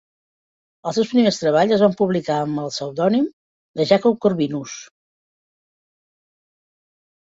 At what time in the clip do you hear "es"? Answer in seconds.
1.77-1.83